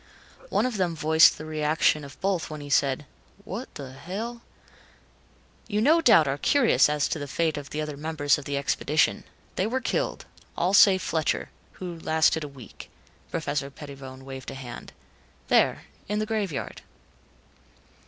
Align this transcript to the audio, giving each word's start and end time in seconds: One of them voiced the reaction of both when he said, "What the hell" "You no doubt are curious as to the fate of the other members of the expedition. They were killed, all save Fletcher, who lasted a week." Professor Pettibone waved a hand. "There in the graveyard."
One 0.49 0.65
of 0.65 0.77
them 0.77 0.95
voiced 0.95 1.37
the 1.37 1.45
reaction 1.45 2.03
of 2.03 2.19
both 2.21 2.49
when 2.49 2.59
he 2.59 2.71
said, 2.71 3.05
"What 3.45 3.75
the 3.75 3.91
hell" 3.91 4.41
"You 5.69 5.79
no 5.79 6.01
doubt 6.01 6.27
are 6.27 6.39
curious 6.39 6.89
as 6.89 7.07
to 7.09 7.19
the 7.19 7.27
fate 7.27 7.55
of 7.55 7.69
the 7.69 7.81
other 7.81 7.95
members 7.95 8.39
of 8.39 8.45
the 8.45 8.57
expedition. 8.57 9.25
They 9.57 9.67
were 9.67 9.79
killed, 9.79 10.25
all 10.57 10.73
save 10.73 11.03
Fletcher, 11.03 11.49
who 11.73 11.99
lasted 11.99 12.43
a 12.43 12.47
week." 12.47 12.89
Professor 13.29 13.69
Pettibone 13.69 14.25
waved 14.25 14.49
a 14.49 14.55
hand. 14.55 14.91
"There 15.49 15.83
in 16.09 16.17
the 16.17 16.25
graveyard." 16.25 16.81